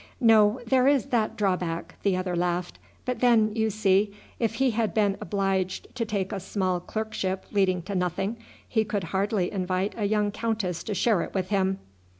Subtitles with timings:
[0.19, 2.79] "No, there is that drawback," the other laughed.
[3.05, 7.83] "But then, you see, if he had been obliged to take a small clerkship leading
[7.83, 8.37] to nothing,
[8.67, 11.77] he could hardly invite a young countess to share it with him."